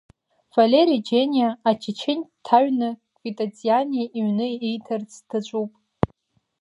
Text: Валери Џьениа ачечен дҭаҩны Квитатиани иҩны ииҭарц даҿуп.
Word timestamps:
Валери 0.55 0.97
Џьениа 1.07 1.49
ачечен 1.69 2.19
дҭаҩны 2.27 2.89
Квитатиани 3.17 4.05
иҩны 4.17 4.47
ииҭарц 4.51 5.11
даҿуп. 5.29 5.71